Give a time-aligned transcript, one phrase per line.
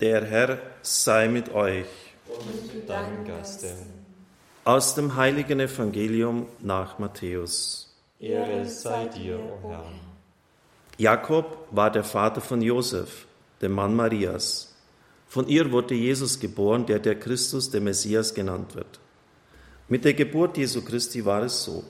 [0.00, 1.84] Der Herr sei mit euch.
[2.26, 3.66] Und mit deinem Geiste.
[4.64, 7.94] Aus dem heiligen Evangelium nach Matthäus.
[8.18, 9.84] Ehre sei dir, o Herr.
[10.96, 13.26] Jakob war der Vater von Josef,
[13.60, 14.74] dem Mann Marias.
[15.28, 18.98] Von ihr wurde Jesus geboren, der der Christus, der Messias genannt wird.
[19.88, 21.84] Mit der Geburt Jesu Christi war es so.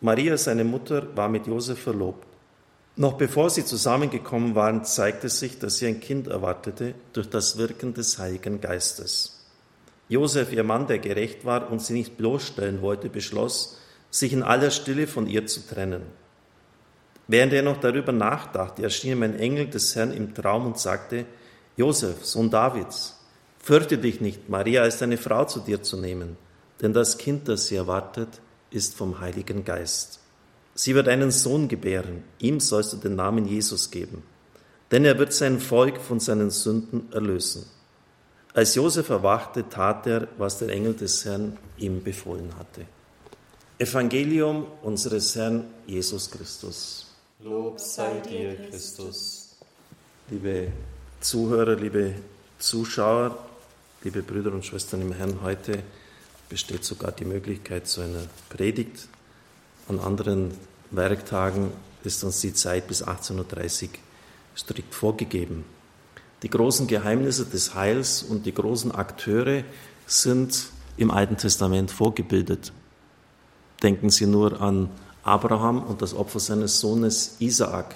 [0.00, 2.26] Maria, seine Mutter, war mit Josef verlobt.
[3.00, 7.94] Noch bevor sie zusammengekommen waren, zeigte sich, dass sie ein Kind erwartete durch das Wirken
[7.94, 9.46] des Heiligen Geistes.
[10.10, 13.78] Josef, ihr Mann, der gerecht war und sie nicht bloßstellen wollte, beschloss,
[14.10, 16.02] sich in aller Stille von ihr zu trennen.
[17.26, 21.24] Während er noch darüber nachdachte, erschien ihm ein Engel des Herrn im Traum und sagte,
[21.78, 23.18] Josef, Sohn Davids,
[23.60, 26.36] fürchte dich nicht, Maria als deine Frau zu dir zu nehmen,
[26.82, 30.20] denn das Kind, das sie erwartet, ist vom Heiligen Geist.
[30.82, 34.22] Sie wird einen Sohn gebären, ihm sollst du den Namen Jesus geben,
[34.90, 37.66] denn er wird sein Volk von seinen Sünden erlösen.
[38.54, 42.86] Als Josef erwachte, tat er, was der Engel des Herrn ihm befohlen hatte.
[43.78, 47.14] Evangelium unseres Herrn Jesus Christus.
[47.40, 49.58] Lob sei dir, Christus.
[50.30, 50.68] Liebe
[51.20, 52.14] Zuhörer, liebe
[52.58, 53.36] Zuschauer,
[54.02, 55.82] liebe Brüder und Schwestern im Herrn, heute
[56.48, 59.08] besteht sogar die Möglichkeit zu einer Predigt.
[59.86, 60.52] An anderen
[60.90, 61.72] Werktagen
[62.04, 63.90] ist uns die Zeit bis 18.30 Uhr
[64.56, 65.64] strikt vorgegeben.
[66.42, 69.64] Die großen Geheimnisse des Heils und die großen Akteure
[70.06, 70.66] sind
[70.96, 72.72] im Alten Testament vorgebildet.
[73.82, 74.90] Denken Sie nur an
[75.22, 77.94] Abraham und das Opfer seines Sohnes Isaak.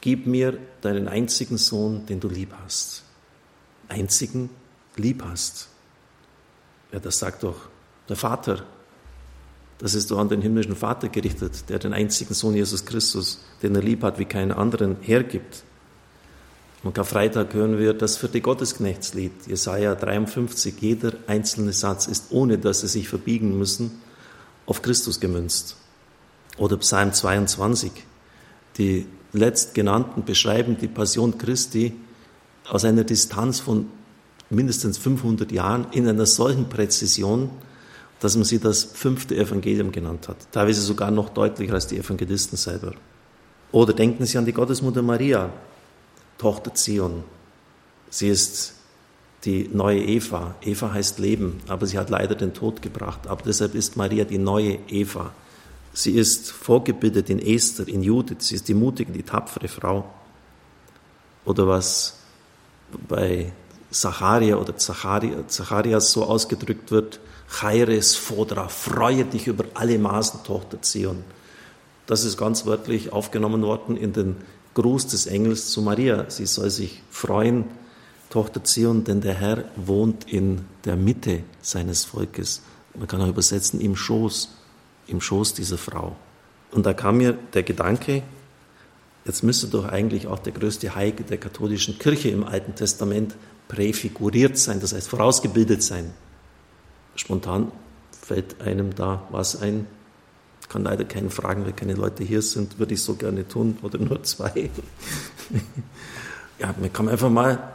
[0.00, 3.04] Gib mir deinen einzigen Sohn, den du lieb hast.
[3.88, 4.50] Einzigen
[4.96, 5.68] lieb hast.
[6.90, 7.56] Ja, das sagt doch
[8.08, 8.64] der Vater
[9.82, 13.74] das ist doch an den himmlischen Vater gerichtet, der den einzigen Sohn Jesus Christus, den
[13.74, 15.64] er lieb hat, wie keinen anderen, hergibt.
[16.84, 20.74] Am Karfreitag hören wir das vierte Gottesknechtslied, Jesaja 53.
[20.80, 23.90] Jeder einzelne Satz ist, ohne dass sie sich verbiegen müssen,
[24.66, 25.76] auf Christus gemünzt.
[26.58, 27.90] Oder Psalm 22.
[28.78, 31.92] Die letztgenannten beschreiben die Passion Christi
[32.68, 33.88] aus einer Distanz von
[34.48, 37.50] mindestens 500 Jahren in einer solchen Präzision,
[38.22, 40.36] dass man sie das fünfte Evangelium genannt hat.
[40.52, 42.92] Teilweise sogar noch deutlicher als die Evangelisten selber.
[43.72, 45.50] Oder denken Sie an die Gottesmutter Maria,
[46.38, 47.24] Tochter Zion.
[48.10, 48.74] Sie ist
[49.44, 50.54] die neue Eva.
[50.62, 53.26] Eva heißt Leben, aber sie hat leider den Tod gebracht.
[53.26, 55.32] Aber deshalb ist Maria die neue Eva.
[55.92, 58.36] Sie ist vorgebildet in Esther, in Judith.
[58.38, 60.08] Sie ist die mutige, die tapfere Frau.
[61.44, 62.18] Oder was
[63.08, 63.50] bei
[63.90, 67.18] Zacharia oder Zacharias so ausgedrückt wird,
[67.52, 71.22] Chaires Fodra, freue dich über alle Maßen, Tochter Zion.
[72.06, 74.36] Das ist ganz wörtlich aufgenommen worden in den
[74.74, 76.30] Gruß des Engels zu Maria.
[76.30, 77.64] Sie soll sich freuen,
[78.30, 82.62] Tochter Zion, denn der Herr wohnt in der Mitte seines Volkes.
[82.94, 84.48] Man kann auch übersetzen, im Schoß,
[85.06, 86.16] im Schoß dieser Frau.
[86.70, 88.22] Und da kam mir der Gedanke,
[89.26, 93.36] jetzt müsste doch eigentlich auch der größte Heilige der katholischen Kirche im Alten Testament
[93.68, 96.14] präfiguriert sein, das heißt vorausgebildet sein.
[97.16, 97.70] Spontan
[98.20, 99.86] fällt einem da was ein.
[100.60, 103.78] Ich kann leider keinen fragen, weil keine Leute hier sind, würde ich so gerne tun,
[103.82, 104.70] oder nur zwei.
[106.58, 107.74] ja, man kann einfach mal,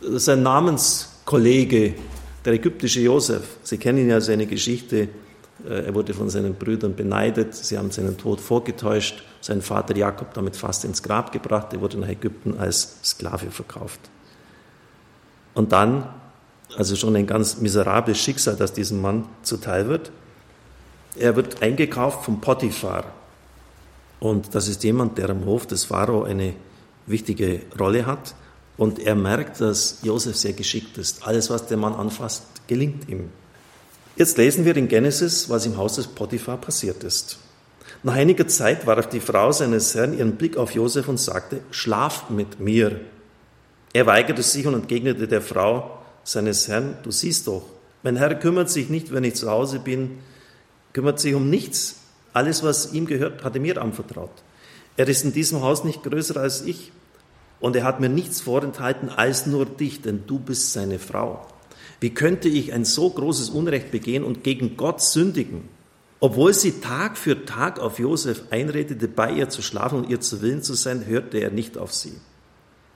[0.00, 1.94] sein Namenskollege,
[2.44, 5.08] der ägyptische Josef, Sie kennen ja seine Geschichte,
[5.68, 10.32] äh, er wurde von seinen Brüdern beneidet, sie haben seinen Tod vorgetäuscht, sein Vater Jakob
[10.34, 14.00] damit fast ins Grab gebracht, er wurde nach Ägypten als Sklave verkauft.
[15.54, 16.08] Und dann
[16.76, 20.10] also schon ein ganz miserables Schicksal, das diesem Mann zuteil wird.
[21.16, 23.04] Er wird eingekauft vom Potiphar.
[24.20, 26.54] Und das ist jemand, der am Hof des Pharao eine
[27.06, 28.34] wichtige Rolle hat.
[28.76, 31.26] Und er merkt, dass Josef sehr geschickt ist.
[31.26, 33.30] Alles, was der Mann anfasst, gelingt ihm.
[34.16, 37.38] Jetzt lesen wir in Genesis, was im Haus des Potiphar passiert ist.
[38.02, 42.30] Nach einiger Zeit warf die Frau seines Herrn ihren Blick auf Josef und sagte, schlaf
[42.30, 43.00] mit mir.
[43.92, 45.99] Er weigerte sich und entgegnete der Frau,
[46.30, 47.64] seines Herrn, du siehst doch,
[48.02, 50.18] mein Herr kümmert sich nicht, wenn ich zu Hause bin,
[50.92, 51.96] kümmert sich um nichts.
[52.32, 54.30] Alles, was ihm gehört, hat er mir anvertraut.
[54.96, 56.92] Er ist in diesem Haus nicht größer als ich
[57.58, 61.46] und er hat mir nichts vorenthalten als nur dich, denn du bist seine Frau.
[61.98, 65.68] Wie könnte ich ein so großes Unrecht begehen und gegen Gott sündigen?
[66.20, 70.42] Obwohl sie Tag für Tag auf Josef einredete, bei ihr zu schlafen und ihr zu
[70.42, 72.12] Willen zu sein, hörte er nicht auf sie.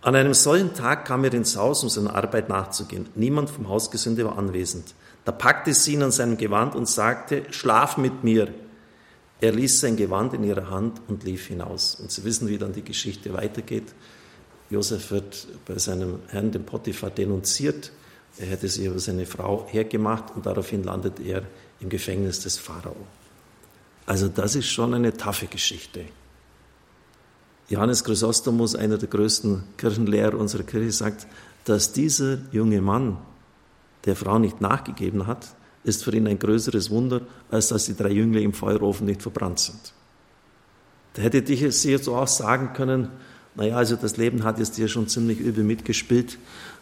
[0.04, 3.06] An einem solchen Tag kam er ins Haus, um seiner Arbeit nachzugehen.
[3.14, 4.94] Niemand vom Hausgesinde war anwesend.
[5.24, 8.52] Da packte sie ihn an seinem Gewand und sagte, schlaf mit mir.
[9.40, 11.94] Er ließ sein Gewand in ihrer Hand und lief hinaus.
[11.94, 13.94] Und Sie wissen, wie dann die Geschichte weitergeht,
[14.68, 17.90] Josef wird bei seinem Herrn, dem Potiphar, denunziert.
[18.36, 21.44] Er hätte sich über seine Frau hergemacht und daraufhin landet er
[21.80, 22.94] im Gefängnis des Pharao.
[24.04, 26.04] Also das ist schon eine taffe Geschichte.
[27.68, 31.26] Johannes Chrysostomus, einer der größten Kirchenlehrer unserer Kirche, sagt,
[31.64, 33.16] dass dieser junge Mann
[34.04, 38.10] der Frau nicht nachgegeben hat, ist für ihn ein größeres Wunder, als dass die drei
[38.10, 39.92] Jünglinge im Feuerofen nicht verbrannt sind.
[41.14, 43.08] Da hätte ich sie jetzt auch sagen können,
[43.54, 46.38] naja, also das Leben hat jetzt dir schon ziemlich übel mitgespielt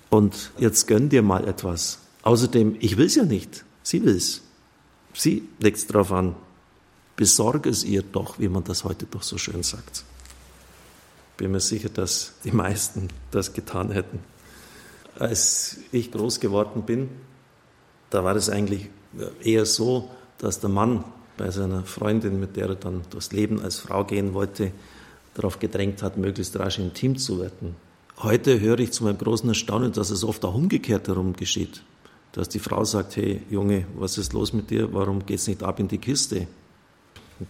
[0.09, 1.99] und jetzt gönn dir mal etwas.
[2.23, 4.43] Außerdem, ich will es ja nicht, sie will es.
[5.15, 6.35] Sie legt es darauf an.
[7.17, 10.05] Besorge es ihr doch, wie man das heute doch so schön sagt.
[11.37, 14.21] Bin mir sicher, dass die meisten das getan hätten.
[15.19, 17.11] Als ich groß geworden bin,
[18.11, 18.91] da war es eigentlich
[19.43, 21.05] eher so, dass der Mann
[21.37, 24.73] bei seiner Freundin, mit der er dann durchs Leben als Frau gehen wollte,
[25.35, 27.77] darauf gedrängt hat, möglichst rasch intim zu werden.
[28.19, 31.83] Heute höre ich zu meinem großen Erstaunen, dass es oft auch umgekehrt herum geschieht.
[32.33, 34.93] Dass die Frau sagt, hey Junge, was ist los mit dir?
[34.93, 36.47] Warum geht es nicht ab in die Kiste?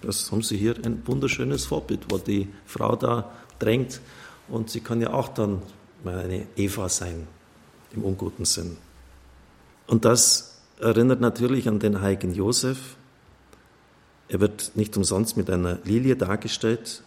[0.01, 4.01] Das haben Sie hier ein wunderschönes Vorbild, wo die Frau da drängt
[4.49, 5.63] und sie kann ja auch dann
[6.05, 7.27] mal eine Eva sein,
[7.95, 8.77] im unguten Sinn.
[9.87, 12.97] Und das erinnert natürlich an den heiligen Josef.
[14.29, 17.03] Er wird nicht umsonst mit einer Lilie dargestellt,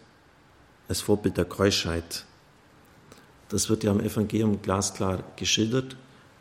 [0.88, 2.26] als Vorbild der Keuschheit.
[3.50, 5.96] Das wird ja im Evangelium glasklar geschildert,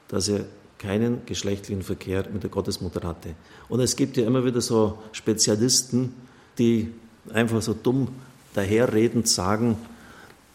[0.09, 0.45] dass er
[0.79, 3.35] keinen geschlechtlichen Verkehr mit der Gottesmutter hatte.
[3.69, 6.15] Und es gibt ja immer wieder so Spezialisten,
[6.59, 6.93] die
[7.33, 8.09] einfach so dumm
[8.55, 9.77] daherredend sagen,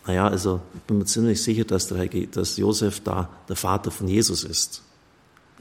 [0.07, 4.07] naja, also ich bin mir ziemlich sicher, dass, der, dass Josef da der Vater von
[4.07, 4.83] Jesus ist.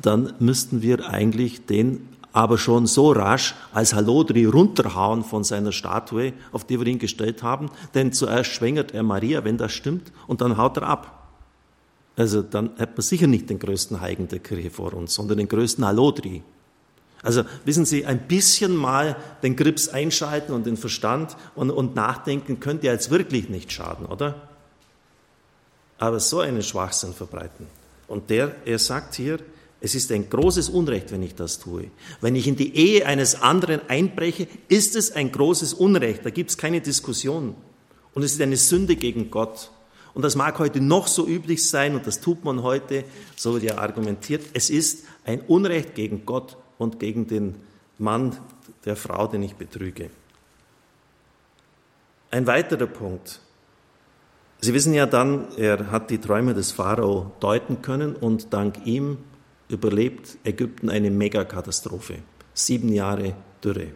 [0.00, 6.35] Dann müssten wir eigentlich den aber schon so rasch als Halodri runterhauen von seiner Statue,
[6.52, 10.40] auf die wir ihn gestellt haben, denn zuerst schwängert er Maria, wenn das stimmt, und
[10.40, 11.31] dann haut er ab.
[12.17, 15.49] Also dann hat man sicher nicht den größten Heigen der Kirche vor uns, sondern den
[15.49, 16.43] größten Halodri.
[17.23, 22.61] Also wissen Sie, ein bisschen mal den Grips einschalten und den Verstand und, und nachdenken
[22.61, 24.49] könnte ja jetzt wirklich nicht schaden, oder?
[25.99, 27.67] Aber so einen Schwachsinn verbreiten.
[28.06, 29.41] Und der, er sagt hier,
[29.81, 31.91] es ist ein großes Unrecht, wenn ich das tue.
[32.20, 36.25] Wenn ich in die Ehe eines anderen einbreche, ist es ein großes Unrecht.
[36.25, 37.55] Da gibt es keine Diskussion.
[38.14, 39.71] Und es ist eine Sünde gegen Gott.
[40.14, 43.05] Und das mag heute noch so üblich sein, und das tut man heute,
[43.37, 47.57] so wird ja argumentiert, es ist ein Unrecht gegen Gott und gegen den
[47.99, 48.37] Mann
[48.85, 50.11] der Frau, den ich betrüge.
[52.31, 53.41] Ein weiterer Punkt.
[54.61, 59.19] Sie wissen ja dann, er hat die Träume des Pharao deuten können und dank ihm
[59.69, 62.19] überlebt Ägypten eine Megakatastrophe.
[62.55, 63.89] Sieben Jahre Dürre.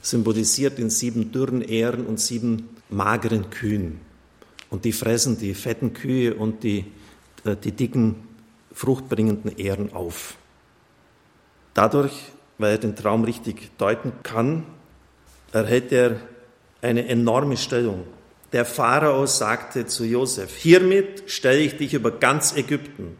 [0.00, 4.00] Symbolisiert in sieben dürren Ähren und sieben mageren Kühen.
[4.70, 6.86] Und die fressen die fetten Kühe und die,
[7.44, 8.26] äh, die dicken,
[8.72, 10.36] fruchtbringenden Ähren auf.
[11.74, 12.12] Dadurch,
[12.58, 14.64] weil er den Traum richtig deuten kann,
[15.52, 16.16] erhält er
[16.80, 18.04] eine enorme Stellung.
[18.52, 23.16] Der Pharao sagte zu Josef, hiermit stelle ich dich über ganz Ägypten.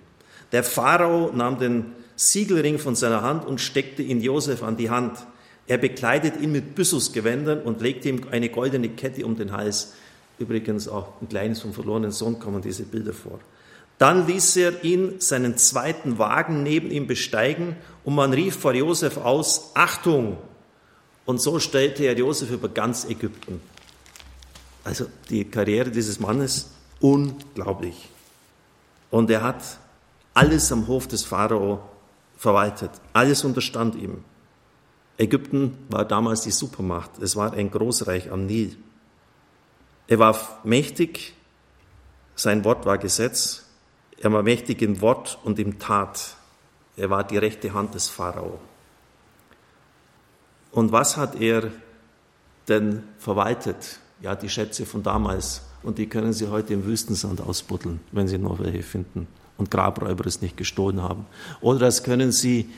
[0.52, 5.19] Der Pharao nahm den Siegelring von seiner Hand und steckte ihn Josef an die Hand.
[5.66, 9.94] Er bekleidet ihn mit Byssusgewändern und legte ihm eine goldene Kette um den Hals.
[10.38, 13.40] Übrigens auch ein kleines vom verlorenen Sohn kommen diese Bilder vor.
[13.98, 19.17] Dann ließ er ihn seinen zweiten Wagen neben ihm besteigen und man rief vor Josef
[19.17, 20.38] aus, Achtung!
[21.24, 23.60] Und so stellte er Josef über ganz Ägypten.
[24.84, 28.08] Also die Karriere dieses Mannes unglaublich.
[29.10, 29.62] Und er hat
[30.34, 31.81] alles am Hof des Pharao
[32.36, 32.90] verwaltet.
[33.12, 34.24] Alles unterstand ihm.
[35.19, 37.19] Ägypten war damals die Supermacht.
[37.20, 38.76] Es war ein Großreich am Nil.
[40.08, 41.34] Er war mächtig,
[42.34, 43.64] sein Wort war Gesetz
[44.22, 46.36] er war mächtig im Wort und im Tat.
[46.96, 48.60] Er war die rechte Hand des Pharao.
[50.70, 51.72] Und was hat er
[52.69, 53.98] denn verwaltet?
[54.20, 55.62] Ja, die Schätze von damals.
[55.82, 59.26] Und die können Sie heute im Wüstensand ausbuddeln, wenn Sie noch welche finden
[59.58, 61.26] und Grabräuber es nicht gestohlen haben.
[61.60, 62.70] Oder das können Sie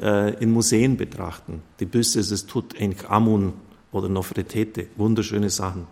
[0.00, 1.62] äh, in Museen betrachten.
[1.80, 3.54] Die Büste des Tutanchamun
[3.90, 5.88] oder Nofretete, wunderschöne Sachen.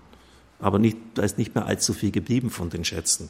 [0.60, 3.28] Aber nicht, da ist nicht mehr allzu viel geblieben von den Schätzen.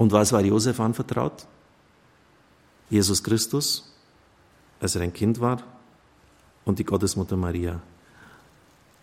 [0.00, 1.46] Und was war Josef anvertraut?
[2.88, 3.92] Jesus Christus,
[4.80, 5.62] als er ein Kind war,
[6.64, 7.82] und die Gottesmutter Maria.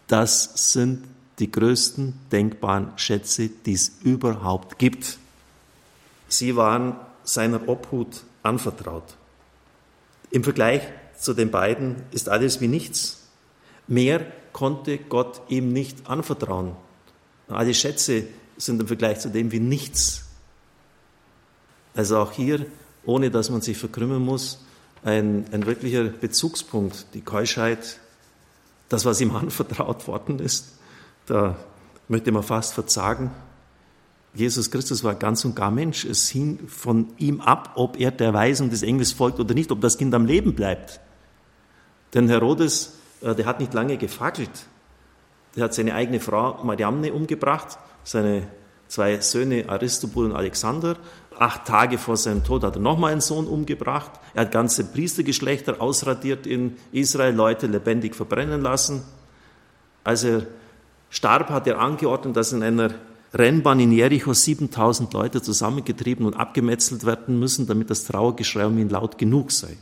[0.08, 1.04] Das sind
[1.38, 5.20] die größten denkbaren Schätze, die es überhaupt gibt.
[6.30, 9.18] Sie waren seiner Obhut anvertraut.
[10.32, 10.82] Im Vergleich
[11.20, 13.28] zu den beiden ist alles wie nichts.
[13.86, 16.76] Mehr konnte Gott ihm nicht anvertrauen.
[17.50, 18.24] Alle Schätze,
[18.58, 20.27] sind im Vergleich zu dem wie nichts.
[21.98, 22.68] Also auch hier,
[23.06, 24.60] ohne dass man sich verkrümmen muss,
[25.04, 28.00] ein, ein wirklicher Bezugspunkt, die Keuschheit,
[28.88, 30.78] das, was ihm anvertraut worden ist.
[31.26, 31.58] Da
[32.08, 33.32] möchte man fast verzagen.
[34.36, 36.06] Jesus Christus war ganz und gar Mensch.
[36.06, 39.82] Es hing von ihm ab, ob er der Weisung des Engels folgt oder nicht, ob
[39.82, 41.00] das Kind am Leben bleibt.
[42.14, 44.68] Denn Herodes, äh, der hat nicht lange gefackelt.
[45.56, 48.48] Der hat seine eigene Frau Mariamne umgebracht, seine
[48.88, 50.98] zwei Söhne Aristobul und Alexander.
[51.40, 54.12] Acht Tage vor seinem Tod hat er nochmal einen Sohn umgebracht.
[54.34, 59.04] Er hat ganze Priestergeschlechter ausradiert in Israel, Leute lebendig verbrennen lassen.
[60.04, 60.48] Als er
[61.10, 62.92] starb, hat er angeordnet, dass in einer
[63.34, 68.90] Rennbahn in Jericho 7000 Leute zusammengetrieben und abgemetzelt werden müssen, damit das Trauergeschrei um ihn
[68.90, 69.78] laut genug sei.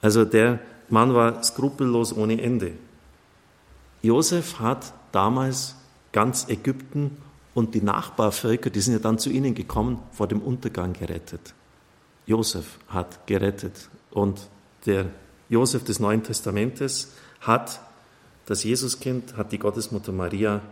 [0.00, 2.72] Also der Mann war skrupellos ohne Ende.
[4.02, 5.76] Josef hat damals
[6.10, 7.16] ganz Ägypten
[7.54, 11.54] und die Nachbarvölker, die sind ja dann zu ihnen gekommen, vor dem Untergang gerettet.
[12.26, 14.48] Josef hat gerettet und
[14.86, 15.06] der
[15.48, 17.80] Josef des Neuen Testamentes hat
[18.46, 20.62] das Jesuskind, hat die Gottesmutter Maria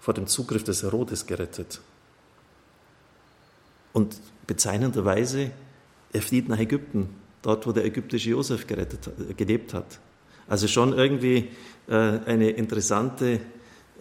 [0.00, 1.80] vor dem Zugriff des Herodes gerettet.
[3.92, 5.50] Und bezeichnenderweise,
[6.12, 7.08] er flieht nach Ägypten,
[7.42, 9.98] dort wo der ägyptische Josef gerettet, gelebt hat.
[10.46, 11.50] Also schon irgendwie
[11.88, 13.40] äh, eine interessante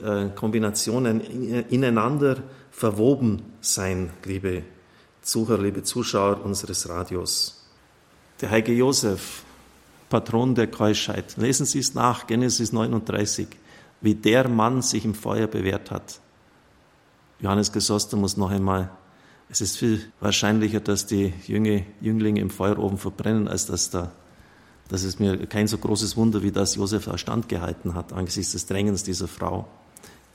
[0.03, 1.21] äh, Kombination, ein
[1.69, 2.37] ineinander
[2.71, 4.63] verwoben sein, liebe
[5.21, 7.65] Zuhörer, liebe Zuschauer unseres Radios.
[8.41, 9.43] Der heilige Josef,
[10.09, 11.35] Patron der Keuschheit.
[11.37, 13.47] Lesen Sie es nach, Genesis 39
[14.01, 16.19] wie der Mann sich im Feuer bewährt hat.
[17.39, 18.91] Johannes Chrysostomus noch einmal.
[19.49, 24.11] Es ist viel wahrscheinlicher, dass die Jünger, Jünglinge im Feuerofen verbrennen, als dass da,
[24.89, 28.65] das ist mir kein so großes Wunder, wie das Josef auch standgehalten hat angesichts des
[28.65, 29.67] Drängens dieser Frau.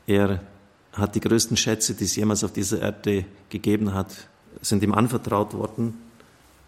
[0.07, 0.41] Er
[0.93, 4.29] hat die größten Schätze, die es jemals auf dieser Erde gegeben hat,
[4.61, 5.95] sind ihm anvertraut worden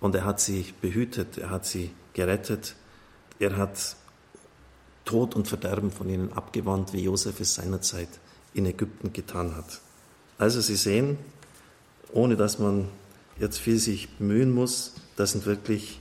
[0.00, 2.74] und er hat sie behütet, er hat sie gerettet,
[3.38, 3.96] er hat
[5.04, 8.08] Tod und Verderben von ihnen abgewandt, wie Josef es seinerzeit
[8.54, 9.80] in Ägypten getan hat.
[10.38, 11.18] Also Sie sehen,
[12.12, 12.88] ohne dass man
[13.38, 16.00] jetzt viel sich bemühen muss, da sind wirklich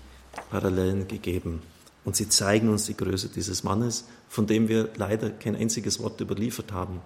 [0.49, 1.61] Parallelen gegeben.
[2.05, 6.19] Und sie zeigen uns die Größe dieses Mannes, von dem wir leider kein einziges Wort
[6.19, 7.01] überliefert haben.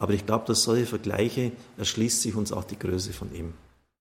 [0.00, 3.52] Aber ich glaube, durch solche Vergleiche erschließt sich uns auch die Größe von ihm.